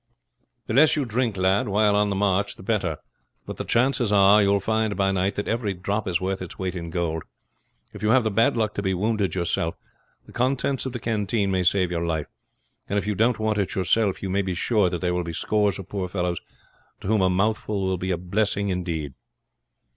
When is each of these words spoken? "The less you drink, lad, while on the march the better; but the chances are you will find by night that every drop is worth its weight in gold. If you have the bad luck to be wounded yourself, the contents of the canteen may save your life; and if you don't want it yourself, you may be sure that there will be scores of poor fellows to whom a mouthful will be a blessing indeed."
"The 0.65 0.73
less 0.73 0.95
you 0.95 1.05
drink, 1.05 1.37
lad, 1.37 1.67
while 1.67 1.95
on 1.95 2.09
the 2.09 2.15
march 2.15 2.55
the 2.55 2.63
better; 2.63 2.97
but 3.45 3.57
the 3.57 3.63
chances 3.63 4.11
are 4.11 4.41
you 4.41 4.49
will 4.49 4.59
find 4.59 4.97
by 4.97 5.11
night 5.11 5.35
that 5.35 5.47
every 5.47 5.75
drop 5.75 6.07
is 6.07 6.19
worth 6.19 6.41
its 6.41 6.57
weight 6.57 6.73
in 6.73 6.89
gold. 6.89 7.21
If 7.93 8.01
you 8.01 8.09
have 8.09 8.23
the 8.23 8.31
bad 8.31 8.57
luck 8.57 8.73
to 8.73 8.81
be 8.81 8.95
wounded 8.95 9.35
yourself, 9.35 9.75
the 10.25 10.31
contents 10.31 10.87
of 10.87 10.93
the 10.93 10.99
canteen 10.99 11.51
may 11.51 11.61
save 11.61 11.91
your 11.91 12.03
life; 12.03 12.25
and 12.89 12.97
if 12.97 13.05
you 13.05 13.13
don't 13.13 13.37
want 13.37 13.59
it 13.59 13.75
yourself, 13.75 14.23
you 14.23 14.29
may 14.31 14.41
be 14.41 14.55
sure 14.55 14.89
that 14.89 15.01
there 15.01 15.13
will 15.13 15.23
be 15.23 15.33
scores 15.33 15.77
of 15.77 15.87
poor 15.87 16.09
fellows 16.09 16.39
to 17.01 17.07
whom 17.07 17.21
a 17.21 17.29
mouthful 17.29 17.81
will 17.85 17.99
be 17.99 18.09
a 18.09 18.17
blessing 18.17 18.69
indeed." 18.69 19.13